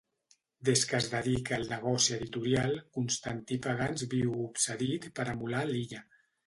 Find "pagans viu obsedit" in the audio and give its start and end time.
3.69-5.11